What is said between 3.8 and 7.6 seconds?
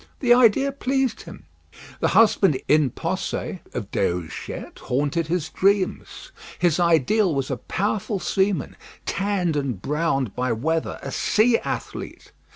Déruchette haunted his dreams. His ideal was a